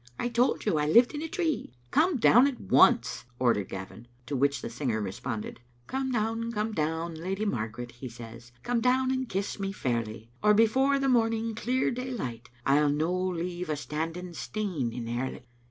[0.17, 4.07] "I told you I lived in a tree." "Comedown at once," ordered Gavin.
[4.25, 7.13] To which the singer responded— "*Come down, come down.
[7.13, 11.53] Lady Margaret, * he says; *Come down and kiss me fairly Or before the morning
[11.53, 15.45] clear day light rU no leave a standing stane in Airly.